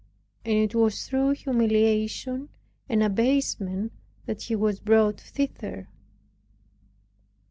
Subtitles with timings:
[0.43, 2.49] And it was through humiliation
[2.89, 3.91] and abasement
[4.25, 5.89] that he was brought thither.